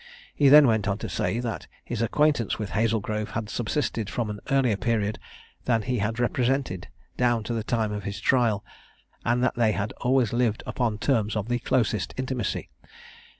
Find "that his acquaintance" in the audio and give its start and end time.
1.41-2.57